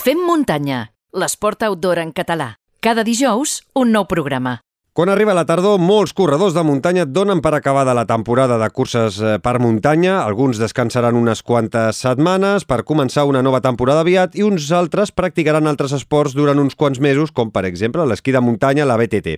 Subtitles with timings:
[0.00, 2.54] Fem muntanya, l'esport outdoor en català.
[2.80, 4.54] Cada dijous, un nou programa.
[4.96, 9.18] Quan arriba la tardor, molts corredors de muntanya donen per acabada la temporada de curses
[9.20, 10.22] eh, per muntanya.
[10.22, 15.68] Alguns descansaran unes quantes setmanes per començar una nova temporada aviat i uns altres practicaran
[15.68, 19.36] altres esports durant uns quants mesos, com per exemple l'esquí de muntanya, la BTT.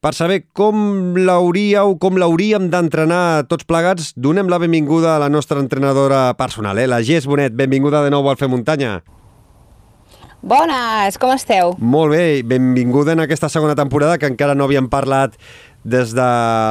[0.00, 5.60] Per saber com l'hauríeu, com l'hauríem d'entrenar tots plegats, donem la benvinguda a la nostra
[5.60, 6.88] entrenadora personal, eh?
[6.88, 7.52] la Gés Bonet.
[7.52, 9.02] Benvinguda de nou al Fer Muntanya.
[10.42, 11.74] Bones, com esteu?
[11.82, 15.34] Molt bé, benvinguda en aquesta segona temporada que encara no havíem parlat
[15.82, 16.28] des de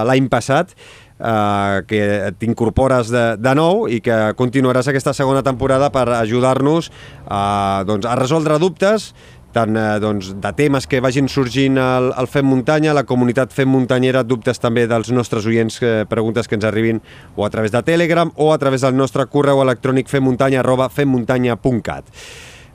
[0.07, 0.71] l'any passat
[1.20, 6.91] eh, que t'incorpores de, de nou i que continuaràs aquesta segona temporada per ajudar-nos
[7.27, 9.12] a, doncs, a resoldre dubtes
[9.57, 13.70] tant eh, doncs, de temes que vagin sorgint al, al Fem Muntanya, la comunitat Fem
[13.71, 17.02] Muntanyera, dubtes també dels nostres oients, eh, preguntes que ens arribin
[17.35, 22.13] o a través de Telegram o a través del nostre correu electrònic femmuntanya arroba femmuntanya.cat.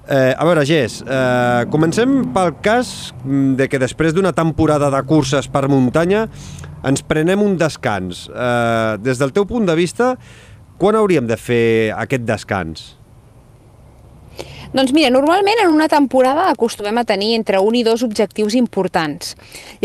[0.09, 5.02] Eh, a veure, Gés, eh, comencem pel cas mm, de que després d'una temporada de
[5.07, 6.24] curses per muntanya
[6.82, 8.26] ens prenem un descans.
[8.26, 10.16] Eh, des del teu punt de vista,
[10.79, 13.01] quan hauríem de fer aquest descans?
[14.73, 19.34] Doncs mira, normalment en una temporada acostumem a tenir entre un i dos objectius importants.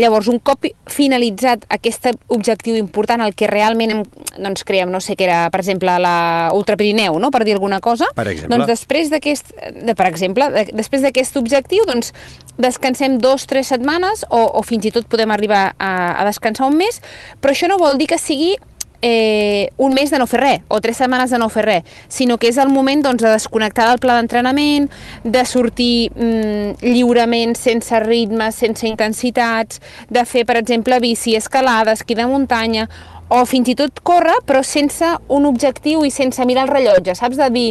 [0.00, 4.02] Llavors, un cop finalitzat aquest objectiu important, el que realment hem,
[4.38, 6.16] doncs, creiem, no sé què era, per exemple, la
[6.56, 7.30] Ultra Pirineu, no?
[7.34, 8.56] per dir alguna cosa, Per exemple?
[8.56, 12.14] doncs després d'aquest, de, per exemple, de, després d'aquest objectiu, doncs
[12.58, 16.80] descansem dos, tres setmanes o, o fins i tot podem arribar a, a descansar un
[16.80, 17.02] mes,
[17.42, 18.56] però això no vol dir que sigui
[19.02, 22.38] eh, un mes de no fer res o tres setmanes de no fer res, sinó
[22.38, 24.88] que és el moment doncs, de desconnectar del pla d'entrenament,
[25.24, 32.18] de sortir mm, lliurement, sense ritmes, sense intensitats, de fer, per exemple, bici, escalada, esquí
[32.18, 32.88] de muntanya,
[33.28, 37.36] o fins i tot córrer, però sense un objectiu i sense mirar el rellotge, saps?
[37.36, 37.68] De dir,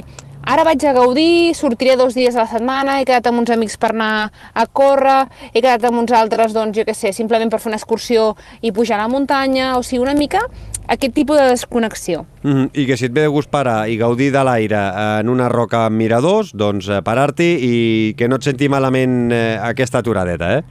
[0.47, 3.75] ara vaig a gaudir, sortiré dos dies a la setmana, he quedat amb uns amics
[3.81, 7.59] per anar a córrer, he quedat amb uns altres, doncs, jo què sé, simplement per
[7.59, 8.29] fer una excursió
[8.61, 10.45] i pujar a la muntanya, o sigui, una mica
[10.87, 12.25] aquest tipus de desconnexió.
[12.43, 12.69] Mm -hmm.
[12.73, 15.85] I que si et ve de gust parar i gaudir de l'aire en una roca
[15.85, 20.63] amb miradors, doncs eh, parar-t'hi i que no et senti malament eh, aquesta aturadeta, eh?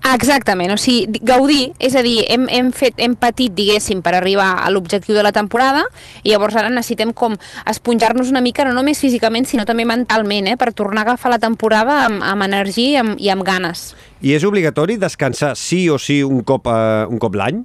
[0.00, 4.64] Exactament, o sigui, gaudir, és a dir, hem, hem, fet, hem patit, diguéssim, per arribar
[4.64, 5.82] a l'objectiu de la temporada
[6.22, 7.36] i llavors ara necessitem com
[7.68, 11.38] esponjar-nos una mica, no només físicament, sinó també mentalment, eh, per tornar a agafar la
[11.38, 13.94] temporada amb, amb energia i amb, i amb ganes.
[14.22, 17.60] I és obligatori descansar sí o sí un cop, eh, un cop l'any?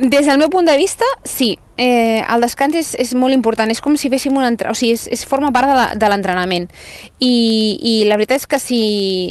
[0.00, 1.58] Des del meu punt de vista, sí.
[1.76, 4.94] Eh, el descans és, és molt important, és com si féssim un entrenament, o sigui,
[4.96, 6.70] és, és forma part de l'entrenament.
[7.20, 7.34] I,
[7.76, 8.80] I la veritat és que si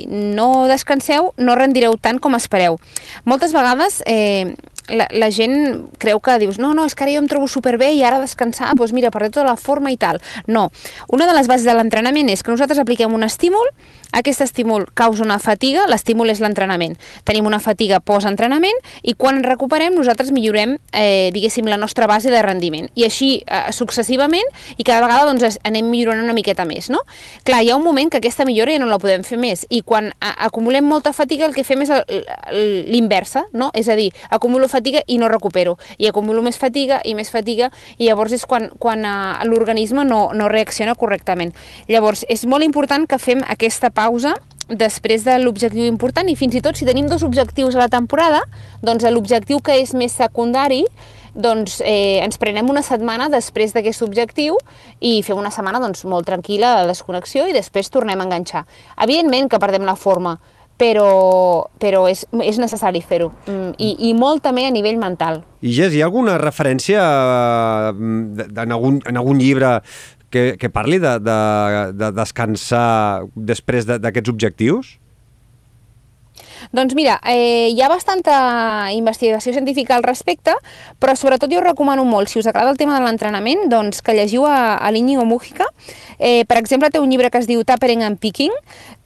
[0.10, 2.78] no descanseu, no rendireu tant com espereu.
[3.26, 4.54] Moltes vegades eh,
[4.90, 7.92] la, la gent creu que dius no, no, és que ara jo em trobo superbé
[7.96, 10.22] i ara descansar, doncs mira, perdré tota la forma i tal.
[10.48, 10.70] No.
[11.10, 13.70] Una de les bases de l'entrenament és que nosaltres apliquem un estímul,
[14.12, 16.96] aquest estímul causa una fatiga, l'estímul és l'entrenament.
[17.28, 22.42] Tenim una fatiga post-entrenament i quan recuperem nosaltres millorem, eh, diguéssim, la nostra base de
[22.42, 22.90] rendiment.
[22.96, 24.46] I així eh, successivament
[24.78, 26.90] i cada vegada doncs, anem millorant una miqueta més.
[26.90, 27.04] No?
[27.46, 29.84] Clar, hi ha un moment que aquesta millora ja no la podem fer més i
[29.86, 31.94] quan a, acumulem molta fatiga el que fem és
[32.90, 33.70] l'inversa, no?
[33.78, 37.70] és a dir, acumulo fatiga i no recupero, i acumulo més fatiga i més fatiga
[37.98, 41.54] i llavors és quan, quan eh, l'organisme no, no reacciona correctament.
[41.88, 44.38] Llavors, és molt important que fem aquesta pausa
[44.70, 48.44] després de l'objectiu important i fins i tot si tenim dos objectius a la temporada,
[48.86, 50.84] doncs l'objectiu que és més secundari
[51.34, 54.58] doncs eh, ens prenem una setmana després d'aquest objectiu
[55.00, 58.66] i fem una setmana doncs, molt tranquil·la de desconnexió i després tornem a enganxar.
[59.02, 60.38] Evidentment que perdem la forma,
[60.80, 63.30] però, però és, és necessari fer-ho.
[63.46, 65.44] Mm, i, I molt també a nivell mental.
[65.62, 69.78] I Gés, hi ha alguna referència eh, en, algun, en algun llibre
[70.30, 71.38] que, que parli de, de,
[71.98, 74.99] de descansar després de- d'aquests objectius?
[76.72, 80.54] Doncs mira, eh, hi ha bastanta investigació científica al respecte,
[81.02, 84.46] però sobretot jo recomano molt, si us agrada el tema de l'entrenament, doncs que llegiu
[84.46, 85.66] a, a l'Iñigo Mújica.
[86.20, 88.54] Eh, per exemple, té un llibre que es diu Tapering and Picking,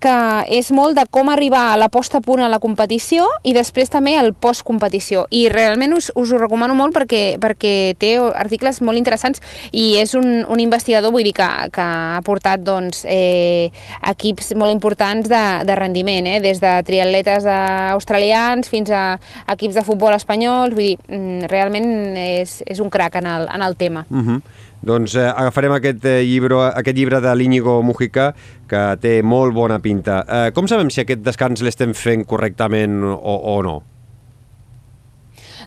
[0.04, 0.15] que
[0.51, 3.88] és molt de com arribar a la posta a punt a la competició i després
[3.94, 5.27] també al post-competició.
[5.31, 9.39] I realment us, us ho recomano molt perquè, perquè té articles molt interessants
[9.71, 13.71] i és un, un investigador, vull dir, que, que ha portat doncs, eh,
[14.12, 16.42] equips molt importants de, de rendiment, eh?
[16.44, 17.48] des de triatletes
[17.94, 19.19] australians fins a
[19.53, 23.61] equips de futbol espanyols, vull dir, mm, realment és, és un crac en el, en
[23.61, 24.05] el tema.
[24.09, 24.41] Uh -huh.
[24.83, 28.33] Doncs eh, agafarem aquest, eh, llibre, aquest llibre de l'Íñigo Mujica,
[28.67, 30.25] que té molt bona pinta.
[30.27, 33.81] Eh, com sabem si aquest descans l'estem fent correctament o, o no?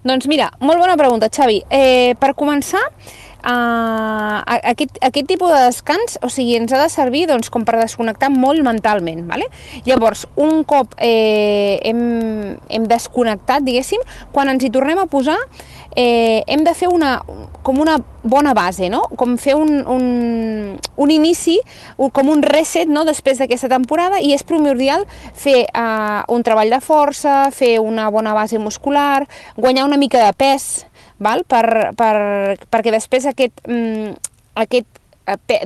[0.06, 1.62] Doncs mira, molt bona pregunta, Xavi.
[1.70, 2.82] Eh, per començar,
[3.46, 7.78] uh, aquest, aquest tipus de descans, o sigui, ens ha de servir doncs, com per
[7.80, 9.48] desconnectar molt mentalment, ¿vale?
[9.86, 12.02] Llavors, un cop eh, hem,
[12.68, 14.02] hem desconnectat, diguéssim,
[14.34, 15.38] quan ens hi tornem a posar,
[15.96, 17.22] eh, hem de fer una,
[17.62, 19.06] com una bona base, no?
[19.16, 21.56] com fer un, un, un inici,
[21.96, 23.06] com un reset no?
[23.08, 28.34] després d'aquesta temporada i és primordial fer eh, un treball de força, fer una bona
[28.36, 29.24] base muscular,
[29.56, 30.84] guanyar una mica de pes,
[31.18, 31.44] val?
[31.48, 32.16] Per, per,
[32.70, 34.16] perquè després aquest, mm,
[34.66, 35.04] aquest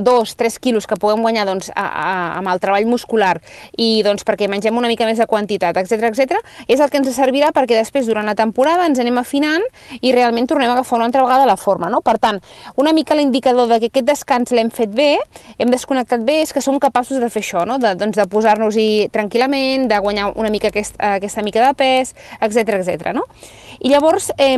[0.01, 3.37] dos, tres quilos que puguem guanyar doncs, a, a, amb el treball muscular
[3.77, 7.11] i doncs, perquè mengem una mica més de quantitat, etc etc, és el que ens
[7.15, 9.65] servirà perquè després, durant la temporada, ens anem afinant
[10.01, 11.91] i realment tornem a agafar una altra vegada la forma.
[11.93, 12.01] No?
[12.01, 12.41] Per tant,
[12.81, 15.13] una mica l'indicador de que aquest descans l'hem fet bé,
[15.59, 17.79] hem desconnectat bé, és que som capaços de fer això, no?
[17.83, 22.81] de, doncs, de posar-nos-hi tranquil·lament, de guanyar una mica aquest, aquesta mica de pes, etc
[22.81, 23.13] etc.
[23.17, 23.27] no?
[23.81, 24.57] I llavors, eh,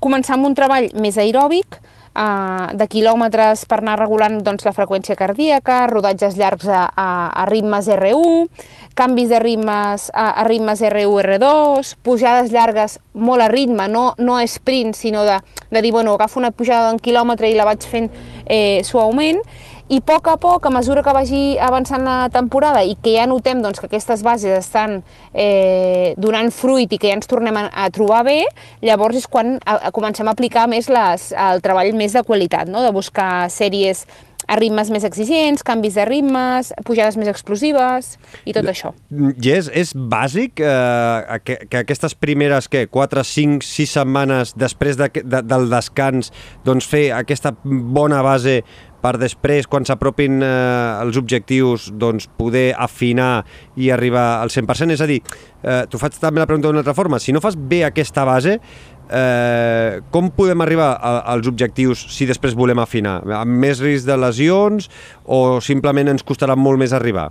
[0.00, 1.80] començar amb un treball més aeròbic,
[2.14, 7.08] de quilòmetres per anar regulant doncs, la freqüència cardíaca, rodatges llargs a, a,
[7.42, 8.46] a ritmes R1,
[8.94, 14.38] canvis de ritmes a, a ritmes R1, R2, pujades llargues molt a ritme, no, no
[14.46, 15.40] sprint, sinó de,
[15.70, 18.10] de dir, bueno, agafo una pujada d'un quilòmetre i la vaig fent
[18.46, 19.42] eh, suaument,
[19.92, 23.26] i a poc a poc, a mesura que vagi avançant la temporada i que ja
[23.28, 25.02] notem doncs, que aquestes bases estan
[25.32, 28.38] eh, donant fruit i que ja ens tornem a, a trobar bé,
[28.80, 32.70] llavors és quan a, a comencem a aplicar més les, el treball més de qualitat,
[32.70, 32.80] no?
[32.80, 34.06] de buscar sèries
[34.46, 38.14] a ritmes més exigents, canvis de ritmes, pujades més explosives
[38.44, 38.94] i tot això.
[39.10, 45.00] I és, és bàsic eh, que, que aquestes primeres que 4, 5, 6 setmanes després
[45.00, 46.32] de, de, del descans
[46.64, 48.60] doncs fer aquesta bona base
[49.04, 50.48] per després, quan s'apropin eh,
[51.04, 53.44] els objectius, doncs poder afinar
[53.76, 54.94] i arribar al 100%?
[54.96, 55.18] És a dir,
[55.60, 58.56] eh, t'ho faig també la pregunta d'una altra forma, si no fas bé aquesta base,
[59.10, 63.20] eh, com podem arribar a, als objectius si després volem afinar?
[63.40, 64.90] Amb més risc de lesions
[65.24, 67.30] o simplement ens costarà molt més arribar?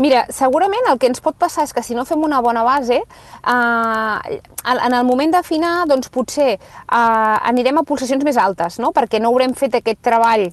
[0.00, 2.96] Mira, segurament el que ens pot passar és que si no fem una bona base,
[3.02, 4.38] eh,
[4.70, 8.94] en el moment d'afinar, doncs potser eh, anirem a pulsacions més altes, no?
[8.96, 10.46] perquè no haurem fet aquest treball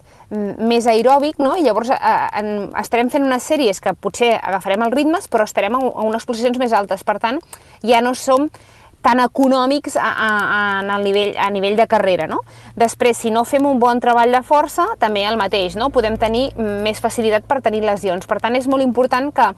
[0.67, 1.55] més aeròbic, no?
[1.55, 2.49] i llavors eh, en,
[2.81, 6.59] estarem fent unes sèries que potser agafarem els ritmes, però estarem a, a unes pulsacions
[6.59, 7.07] més altes.
[7.07, 7.39] Per tant,
[7.87, 8.49] ja no som
[9.05, 10.61] tan econòmics a, a, a,
[10.95, 12.27] a, nivell, a nivell de carrera.
[12.27, 12.41] No?
[12.75, 15.91] Després, si no fem un bon treball de força, també el mateix, no?
[15.93, 18.27] podem tenir més facilitat per tenir lesions.
[18.27, 19.51] Per tant, és molt important que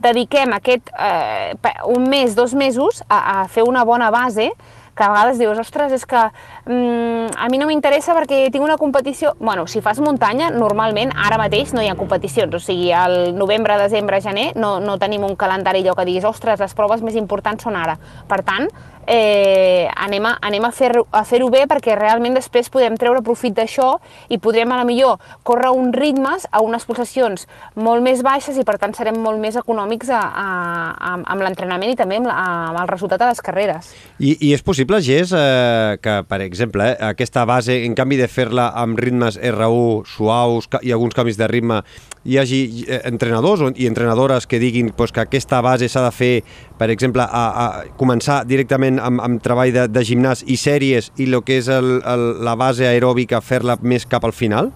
[0.00, 1.54] dediquem aquest eh,
[1.92, 4.50] un mes, dos mesos a, a fer una bona base
[4.96, 6.20] que a vegades dius, ostres, és que
[6.66, 9.34] mm, a mi no m'interessa perquè tinc una competició...
[9.40, 13.78] Bueno, si fas muntanya, normalment ara mateix no hi ha competicions, o sigui, al novembre,
[13.80, 17.64] desembre, gener no, no tenim un calendari allò que diguis, ostres, les proves més importants
[17.66, 17.96] són ara.
[18.28, 18.68] Per tant,
[19.10, 23.56] eh, anem a, anem a fer-ho a fer bé perquè realment després podem treure profit
[23.56, 23.96] d'això
[24.30, 28.64] i podrem a la millor córrer uns ritmes a unes pulsacions molt més baixes i
[28.66, 30.46] per tant serem molt més econòmics a, a,
[30.94, 32.36] a, amb l'entrenament i també amb, la,
[32.70, 33.90] amb el resultat de les carreres.
[34.20, 38.30] I, i és possible, Gés, eh, que per exemple eh, aquesta base, en canvi de
[38.30, 41.80] fer-la amb ritmes R1 suaus i alguns canvis de ritme,
[42.24, 46.32] hi hagi eh, entrenadors i entrenadores que diguin pues, que aquesta base s'ha de fer,
[46.78, 47.66] per exemple, a, a
[47.98, 51.98] començar directament amb, amb treball de, de gimnàs i sèries i el que és el,
[52.04, 54.70] el, la base aeròbica fer-la més cap al final?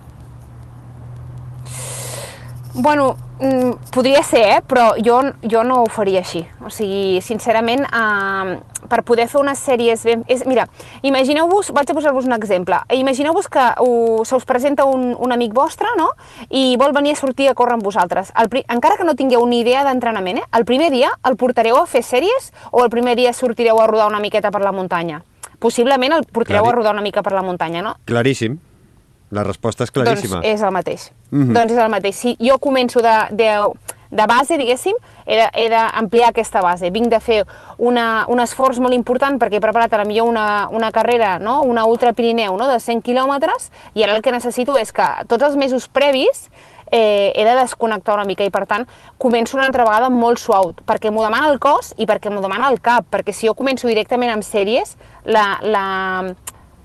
[2.76, 4.62] Bueno, mm, podria ser, eh?
[4.66, 6.40] però jo, jo no ho faria així.
[6.66, 8.56] O sigui, sincerament, eh,
[8.90, 10.24] per poder fer unes sèries ben...
[10.26, 10.66] És, mira,
[11.06, 15.54] imagineu-vos, vaig a posar-vos un exemple, imagineu-vos que uh, se us presenta un, un amic
[15.54, 16.10] vostre, no?,
[16.50, 18.34] i vol venir a sortir a córrer amb vosaltres.
[18.34, 20.46] El, encara que no tingueu ni idea d'entrenament, eh?
[20.58, 24.10] el primer dia el portareu a fer sèries o el primer dia sortireu a rodar
[24.10, 25.22] una miqueta per la muntanya?
[25.62, 26.74] Possiblement el portareu Clari...
[26.74, 27.98] a rodar una mica per la muntanya, no?
[28.10, 28.58] Claríssim.
[29.30, 30.40] La resposta és claríssima.
[30.40, 31.10] Doncs és el mateix.
[31.30, 31.54] Mm -hmm.
[31.54, 32.16] Doncs és el mateix.
[32.16, 33.50] Si jo començo de, de,
[34.10, 34.94] de base, diguéssim,
[35.26, 36.90] he d'ampliar aquesta base.
[36.90, 37.44] Vinc de fer
[37.78, 41.62] una, un esforç molt important perquè he preparat a la millor una, una carrera, no?
[41.62, 42.68] una ultra Pirineu no?
[42.68, 46.50] de 100 quilòmetres i ara el que necessito és que tots els mesos previs
[46.90, 48.86] eh, he de desconnectar una mica i per tant
[49.18, 52.70] començo una altra vegada molt suau perquè m'ho demana el cos i perquè m'ho demana
[52.70, 55.86] el cap perquè si jo començo directament amb sèries la, la...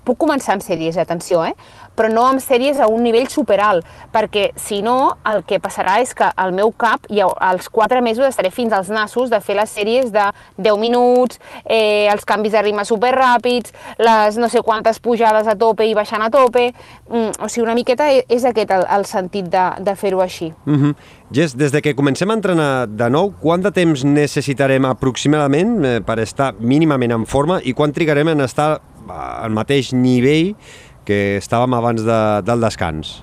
[0.04, 1.54] puc començar en sèries, atenció, eh?
[2.00, 6.14] Però no amb sèries a un nivell superalt, perquè si no el que passarà és
[6.16, 9.74] que al meu cap i als 4 mesos estaré fins als nassos de fer les
[9.76, 10.24] sèries de
[10.56, 15.84] 10 minuts, eh, els canvis de ritme superràpids, les no sé quantes pujades a tope
[15.84, 16.70] i baixant a tope,
[17.10, 20.54] mm, o sigui, una miqueta e, és aquest el, el sentit de, de fer-ho així.
[20.64, 20.94] Mm -hmm.
[21.30, 26.00] Jess, des de que comencem a entrenar de nou, quant de temps necessitarem aproximadament eh,
[26.00, 30.56] per estar mínimament en forma i quan trigarem en estar al mateix nivell
[31.04, 33.20] que estàvem abans de, del descans.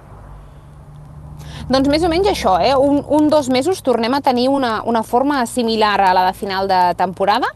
[1.67, 2.75] Doncs més o menys això, eh?
[2.79, 6.69] un, un dos mesos tornem a tenir una, una forma similar a la de final
[6.71, 7.49] de temporada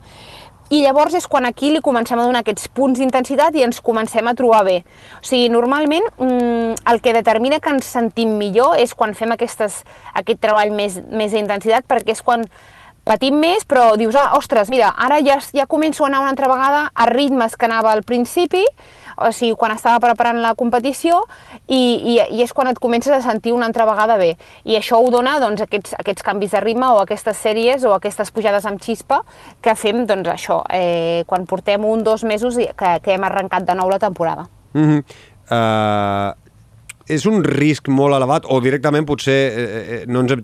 [0.72, 4.28] i llavors és quan aquí li comencem a donar aquests punts d'intensitat i ens comencem
[4.28, 4.78] a trobar bé.
[5.20, 9.82] O sigui, normalment mmm, el que determina que ens sentim millor és quan fem aquestes,
[10.16, 12.48] aquest treball més, més d'intensitat perquè és quan
[13.04, 16.48] patim més, però dius, ah, ostres, mira, ara ja, ja començo a anar una altra
[16.48, 18.64] vegada a ritmes que anava al principi,
[19.28, 21.22] o sigui, quan estava preparant la competició,
[21.68, 24.34] i, i, i és quan et comences a sentir una altra vegada bé.
[24.66, 28.32] I això ho dona doncs, aquests, aquests canvis de ritme o aquestes sèries o aquestes
[28.32, 29.22] pujades amb xispa
[29.62, 33.78] que fem doncs, això, eh, quan portem un, dos mesos que, que hem arrencat de
[33.78, 34.48] nou la temporada.
[34.74, 35.04] Mm -hmm.
[35.52, 36.42] uh,
[37.12, 40.44] és un risc molt elevat, o directament potser eh, eh no ens hem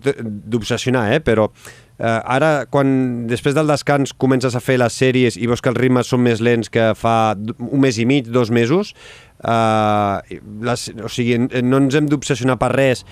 [0.52, 1.48] d'obsessionar, eh, però
[1.98, 5.80] eh, ara, quan després del descans comences a fer les sèries i veus que els
[5.80, 8.94] ritmes són més lents que fa un mes i mig, dos mesos,
[9.42, 10.38] eh,
[10.70, 13.04] les, o sigui, no ens hem d'obsessionar per res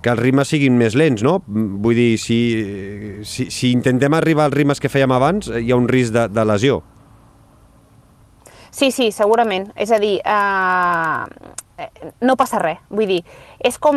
[0.00, 1.42] que els ritmes siguin més lents, no?
[1.46, 2.38] Vull dir, si,
[3.28, 6.44] si, si intentem arribar als ritmes que fèiem abans, hi ha un risc de, de
[6.48, 6.80] lesió.
[8.70, 9.66] Sí, sí, segurament.
[9.76, 13.20] És a dir, eh, Eh, no passa res, vull dir,
[13.60, 13.96] és com,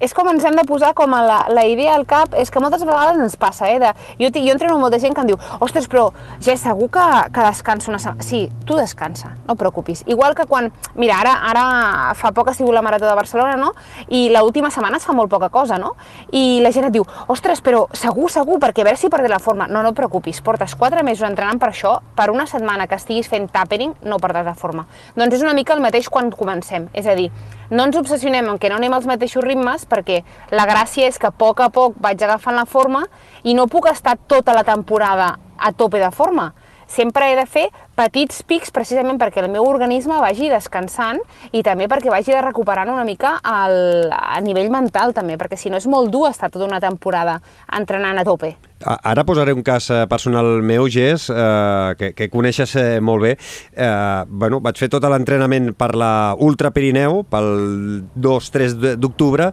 [0.00, 2.60] és com ens hem de posar com a la, la idea al cap, és que
[2.62, 5.88] moltes vegades ens passa, eh, de, jo, jo entreno molta gent que em diu, ostres,
[5.90, 6.08] però
[6.42, 7.04] ja segur que,
[7.34, 8.24] que descanso una setmana.
[8.24, 10.04] Sí, tu descansa, no preocupis.
[10.06, 13.72] Igual que quan, mira, ara, ara fa poc ha sigut la Marató de Barcelona, no?
[14.08, 15.94] I l'última setmana es fa molt poca cosa, no?
[16.32, 19.42] I la gent et diu, ostres, però segur, segur, perquè a veure si perdré la
[19.42, 19.68] forma.
[19.68, 23.50] No, no preocupis, portes quatre mesos entrenant per això, per una setmana que estiguis fent
[23.52, 24.86] tapering, no perdràs la forma.
[25.16, 27.28] Doncs és una mica el mateix quan comencem, és a dir,
[27.72, 30.18] no ens obsessionem en que no anem als mateixos ritmes perquè
[30.52, 33.06] la gràcia és que a poc a poc vaig agafant la forma
[33.48, 36.50] i no puc estar tota la temporada a tope de forma
[36.92, 41.20] sempre he de fer petits pics precisament perquè el meu organisme vagi descansant
[41.52, 45.80] i també perquè vagi recuperant una mica el, a nivell mental també, perquè si no
[45.80, 47.40] és molt dur estar tota una temporada
[47.78, 48.54] entrenant a tope.
[48.82, 53.36] Ara posaré un cas eh, personal meu, Gés, eh, que, que coneixes eh, molt bé.
[53.76, 59.52] Eh, bueno, vaig fer tot l'entrenament per la Ultra Pirineu, pel 2-3 d'octubre,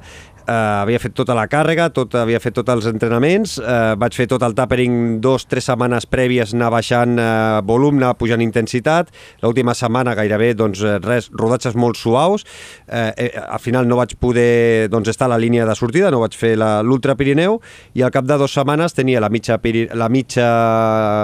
[0.50, 4.28] eh, havia fet tota la càrrega, tot, havia fet tots els entrenaments, eh, vaig fer
[4.32, 7.28] tot el tapering dos, tres setmanes prèvies, anar baixant eh,
[7.70, 9.12] volum, anar pujant intensitat,
[9.44, 12.46] l'última setmana gairebé doncs, eh, res, rodatges molt suaus,
[12.88, 16.24] eh, eh, al final no vaig poder doncs, estar a la línia de sortida, no
[16.24, 17.60] vaig fer l'Ultra Pirineu,
[17.94, 19.60] i al cap de dues setmanes tenia la mitja,
[19.94, 20.50] la mitja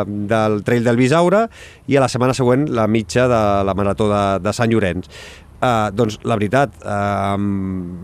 [0.05, 1.45] del Trail del Bisaure
[1.87, 5.09] i a la setmana següent la mitja de la Marató de, de Sant Llorenç.
[5.55, 7.37] Uh, doncs la veritat, uh,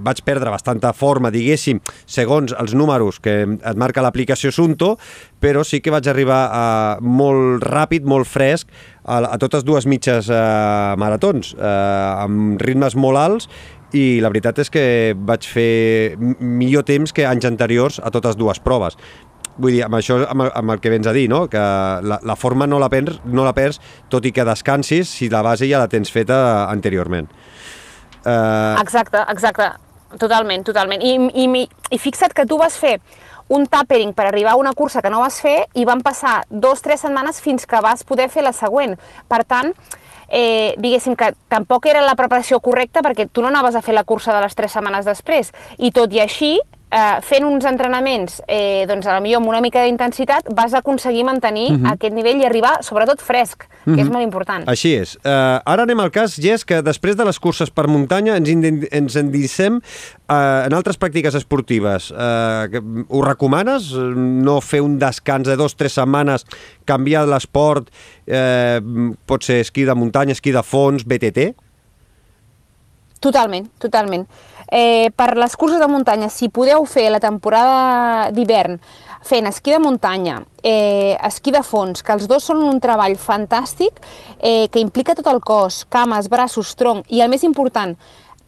[0.05, 4.93] vaig perdre bastanta forma, diguéssim, segons els números que et marca l'aplicació Sunto,
[5.43, 8.72] però sí que vaig arribar uh, molt ràpid, molt fresc,
[9.03, 13.51] a, a totes dues mitges uh, maratons, uh, amb ritmes molt alts,
[13.91, 14.86] i la veritat és que
[15.17, 18.96] vaig fer millor temps que anys anteriors a totes dues proves.
[19.58, 21.43] Vull dir, amb això, amb amb el que vens a dir, no?
[21.51, 25.29] que la, la forma no la, perds, no la perds, tot i que descansis si
[25.29, 27.27] la base ja la tens feta anteriorment.
[28.25, 28.77] Uh...
[28.81, 29.72] Exacte, exacte.
[30.20, 31.03] Totalment, totalment.
[31.03, 32.98] I, i, I fixa't que tu vas fer
[33.51, 36.81] un tapering per arribar a una cursa que no vas fer i van passar dos,
[36.84, 38.96] tres setmanes fins que vas poder fer la següent.
[39.27, 39.74] Per tant,
[40.27, 44.05] eh, diguéssim que tampoc era la preparació correcta perquè tu no anaves a fer la
[44.08, 45.51] cursa de les tres setmanes després.
[45.77, 46.58] I tot i així,
[46.92, 51.24] eh, fent uns entrenaments, eh, doncs a la millor amb una mica d'intensitat, vas aconseguir
[51.24, 51.86] mantenir uh mhm.
[51.86, 51.94] -huh.
[51.94, 53.96] aquest nivell i arribar, sobretot, fresc, uh -huh.
[53.96, 54.14] que és mhm.
[54.14, 54.68] molt important.
[54.68, 55.16] Així és.
[55.16, 58.50] Uh, ara anem al cas, Jess, que després de les curses per muntanya ens,
[58.92, 62.12] ens endissem uh, en altres pràctiques esportives.
[62.12, 63.94] Uh, ho recomanes?
[63.94, 66.46] No fer un descans de dos o tres setmanes,
[66.86, 67.90] canviar l'esport,
[68.28, 71.56] uh, pot ser esquí de muntanya, esquí de fons, BTT?
[73.22, 74.25] Totalment, totalment.
[74.72, 78.80] Eh, per les curses de muntanya, si podeu fer la temporada d'hivern
[79.22, 84.00] fent esquí de muntanya, eh, esquí de fons, que els dos són un treball fantàstic
[84.40, 87.94] eh, que implica tot el cos, cames, braços, tronc i el més important,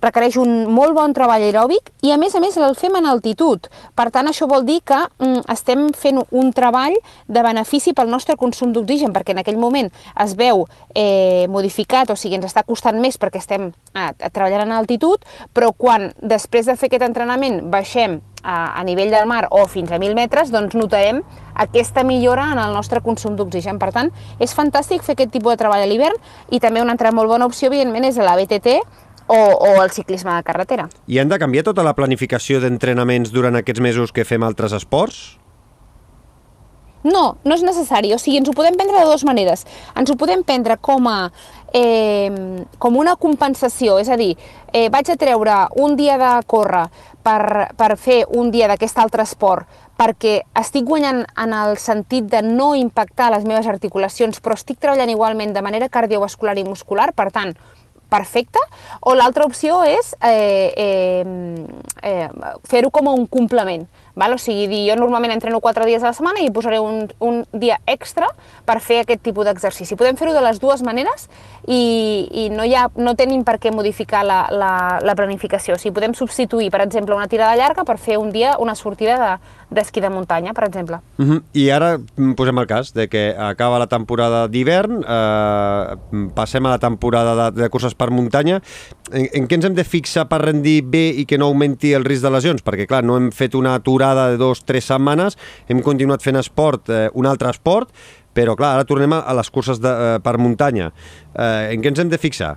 [0.03, 3.69] requereix un molt bon treball aeròbic i a més a més el fem en altitud.
[3.95, 8.37] Per tant, això vol dir que mm, estem fent un treball de benefici pel nostre
[8.39, 9.89] consum d'oxigen, perquè en aquell moment
[10.23, 14.75] es veu eh, modificat, o sigui, ens està costant més perquè estem eh, treballant en
[14.77, 19.65] altitud, però quan després de fer aquest entrenament baixem a, a nivell del mar o
[19.67, 21.23] fins a 1.000 metres, doncs notarem
[21.55, 23.79] aquesta millora en el nostre consum d'oxigen.
[23.79, 24.11] Per tant,
[24.43, 26.19] és fantàstic fer aquest tipus de treball a l'hivern
[26.51, 28.77] i també una altra molt bona opció, evidentment, és la BTT,
[29.27, 30.89] o, o el ciclisme de carretera.
[31.07, 35.39] I han de canviar tota la planificació d'entrenaments durant aquests mesos que fem altres esports?
[37.03, 38.13] No, no és necessari.
[38.15, 39.65] O sigui, ens ho podem prendre de dues maneres.
[39.99, 41.17] Ens ho podem prendre com a
[41.73, 42.31] eh,
[42.79, 44.37] com una compensació, és a dir,
[44.71, 46.85] eh, vaig a treure un dia de córrer
[47.23, 52.41] per, per fer un dia d'aquest altre esport perquè estic guanyant en el sentit de
[52.41, 57.29] no impactar les meves articulacions, però estic treballant igualment de manera cardiovascular i muscular, per
[57.31, 57.53] tant,
[58.13, 58.61] perfecte,
[59.01, 61.25] o l'altra opció és eh, eh,
[62.05, 62.29] eh,
[62.69, 63.87] fer-ho com un complement.
[64.15, 64.33] Val?
[64.33, 67.41] O sigui, dir, jo normalment entreno 4 dies a la setmana i posaré un, un
[67.51, 68.29] dia extra
[68.65, 69.97] per fer aquest tipus d'exercici.
[69.99, 71.27] Podem fer-ho de les dues maneres
[71.65, 75.77] i, i no, hi ha, no tenim per què modificar la, la, la planificació.
[75.77, 79.17] O sigui, podem substituir, per exemple, una tirada llarga per fer un dia una sortida
[79.17, 79.33] de,
[79.73, 80.99] d'esquí de muntanya, per exemple.
[81.17, 81.41] Uh -huh.
[81.53, 86.69] I ara mm, posem el cas de que acaba la temporada d'hivern, eh, passem a
[86.69, 88.61] la temporada de, de curses per muntanya.
[89.11, 92.05] En, en què ens hem de fixar per rendir bé i que no augmenti el
[92.07, 92.63] risc de lesions?
[92.63, 95.35] Perquè, clar, no hem fet una aturada de dos, tres setmanes,
[95.67, 97.91] hem continuat fent esport, eh, un altre esport,
[98.33, 100.93] però clar, ara tornem a, les curses de, eh, per muntanya.
[101.35, 102.55] Eh, en què ens hem de fixar?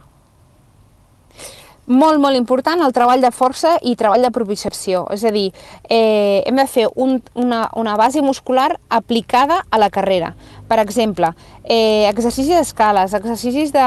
[1.87, 5.07] Molt, molt important el treball de força i treball de propiocepció.
[5.15, 5.53] És a dir,
[5.89, 10.35] eh, hem de fer un, una, una base muscular aplicada a la carrera.
[10.67, 11.31] Per exemple,
[11.65, 13.87] eh, exercicis d'escales, exercicis de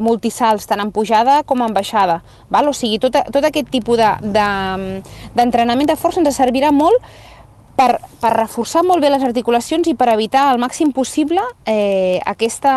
[0.00, 2.22] multisalts, tant en pujada com en baixada.
[2.50, 2.68] Val?
[2.68, 7.00] O sigui, tot, tot aquest tipus d'entrenament de, de, de força ens servirà molt
[7.78, 12.72] per, per reforçar molt bé les articulacions i per evitar al màxim possible eh, aquesta,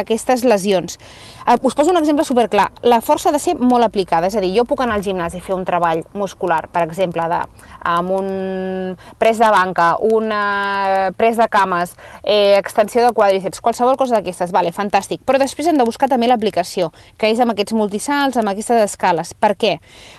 [0.00, 0.98] aquestes lesions.
[1.46, 2.66] Eh, us poso un exemple superclar.
[2.84, 5.36] La força ha de ser molt aplicada, és a dir, jo puc anar al gimnàs
[5.36, 7.40] i fer un treball muscular, per exemple, de,
[7.88, 8.28] amb un
[9.20, 10.28] pres de banca, un
[11.16, 15.24] pres de cames, eh, extensió de quadríceps, qualsevol cosa d'aquestes, vale, fantàstic.
[15.24, 19.32] Però després hem de buscar també l'aplicació, que és amb aquests multisalts, amb aquestes escales.
[19.32, 19.78] Per què?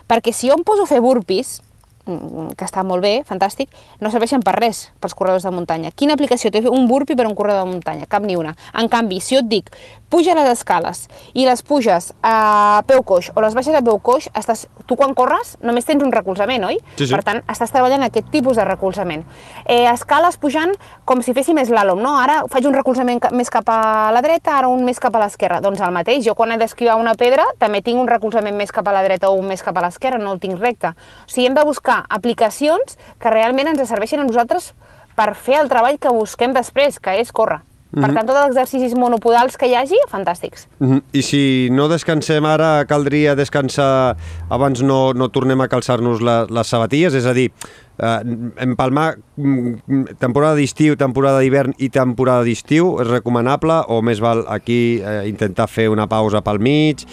[0.10, 1.60] Perquè si jo em poso a fer burpees,
[2.06, 3.72] que està molt bé, fantàstic,
[4.02, 5.92] no serveixen per res pels corredors de muntanya.
[5.92, 8.10] Quina aplicació té un burpee per un corredor de muntanya?
[8.10, 8.56] Cap ni una.
[8.78, 9.72] En canvi, si jo et dic,
[10.10, 14.28] puja les escales i les puges a peu coix o les baixes a peu coix,
[14.34, 16.80] estàs, tu quan corres només tens un recolzament, oi?
[16.98, 17.14] Sí, sí.
[17.14, 19.24] Per tant, estàs treballant aquest tipus de recolzament.
[19.66, 20.74] Eh, escales pujant
[21.06, 22.18] com si fessi més l'àlom, no?
[22.20, 25.62] Ara faig un recolzament més cap a la dreta, ara un més cap a l'esquerra.
[25.62, 28.88] Doncs el mateix, jo quan he d'esquivar una pedra també tinc un recolzament més cap
[28.88, 30.92] a la dreta o un més cap a l'esquerra, no el tinc recte.
[30.92, 34.74] O sigui, hem de buscar buscar aplicacions que realment ens serveixin a nosaltres
[35.16, 37.62] per fer el treball que busquem després, que és córrer.
[37.92, 38.14] Per mm -hmm.
[38.16, 40.68] tant, tots els exercicis monopodals que hi hagi, fantàstics.
[40.80, 41.02] Mm -hmm.
[41.12, 44.18] I si no descansem ara, caldria descansar
[44.50, 47.14] abans no, no tornem a calçar-nos la, les sabatilles?
[47.14, 47.52] És a dir,
[47.98, 48.20] eh,
[48.58, 55.02] empalmar mm, temporada d'estiu, temporada d'hivern i temporada d'estiu és recomanable o més val aquí
[55.02, 57.06] eh, intentar fer una pausa pel mig?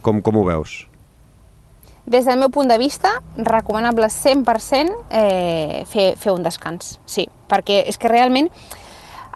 [0.00, 0.86] Com, com ho veus?
[2.06, 7.84] Des del meu punt de vista, recomanable 100% eh, fer, fer un descans, sí, perquè
[7.86, 8.48] és que realment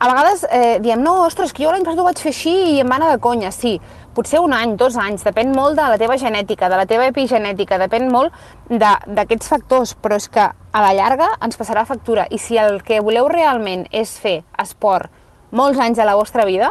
[0.04, 2.80] a vegades eh, diem, no, ostres, que jo l'any passat ho vaig fer així i
[2.82, 3.78] em va anar de conya, sí,
[4.14, 7.78] potser un any, dos anys, depèn molt de la teva genètica, de la teva epigenètica,
[7.80, 8.34] depèn molt
[8.68, 13.00] d'aquests factors, però és que a la llarga ens passarà factura i si el que
[13.00, 15.08] voleu realment és fer esport
[15.54, 16.68] molts anys de la vostra vida,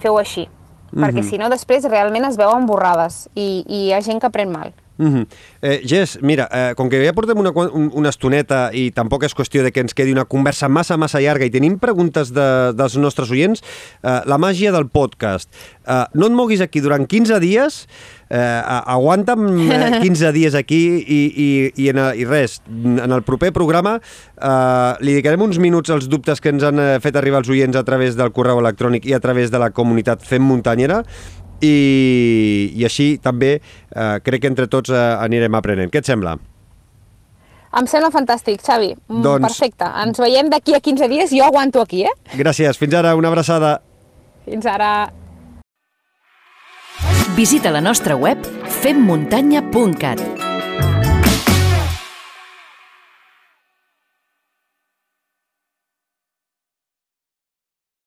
[0.00, 1.04] feu així, mm -hmm.
[1.04, 4.50] perquè si no després realment es veuen borrades i, i hi ha gent que pren
[4.50, 4.72] mal.
[4.96, 5.26] Mm -hmm.
[5.62, 9.62] eh, Jess, mira, eh, com que ja portem una, una estoneta i tampoc és qüestió
[9.62, 13.30] de que ens quedi una conversa massa, massa llarga i tenim preguntes de, dels nostres
[13.30, 13.62] oients,
[14.02, 15.48] eh, la màgia del podcast.
[15.86, 17.88] Eh, no et moguis aquí durant 15 dies,
[18.32, 19.44] eh, aguanta'm
[20.00, 24.92] 15 eh, dies aquí i, i, i, en, i res, en el proper programa eh,
[25.04, 27.84] li dedicarem uns minuts als dubtes que ens han eh, fet arribar els oients a
[27.84, 31.02] través del correu electrònic i a través de la comunitat Fem Muntanyera
[31.62, 35.92] i, i així també eh, crec que entre tots eh, anirem aprenent.
[35.92, 36.36] Què et sembla?
[37.72, 38.92] Em sembla fantàstic, Xavi.
[39.08, 39.48] Mm, doncs...
[39.48, 39.88] Perfecte.
[40.04, 41.32] Ens veiem d'aquí a 15 dies.
[41.32, 42.12] Jo aguanto aquí, eh?
[42.36, 42.76] Gràcies.
[42.80, 43.16] Fins ara.
[43.16, 43.78] Una abraçada.
[44.44, 44.92] Fins ara.
[47.32, 48.44] Visita la nostra web
[48.82, 50.41] femmuntanya.cat